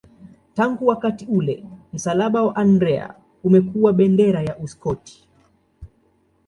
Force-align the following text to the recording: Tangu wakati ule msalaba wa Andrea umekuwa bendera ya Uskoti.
Tangu 0.53 0.87
wakati 0.87 1.25
ule 1.25 1.63
msalaba 1.93 2.43
wa 2.43 2.55
Andrea 2.55 3.15
umekuwa 3.43 3.93
bendera 3.93 4.41
ya 4.43 4.57
Uskoti. 4.57 5.27